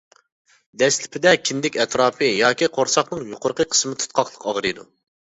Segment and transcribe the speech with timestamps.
[0.81, 4.87] دەسلىپىدە كىندىك ئەتراپى ياكى قورساقنىڭ يۇقىرىقى قىسمى تۇتقاقلىق ئاغرىيدۇ.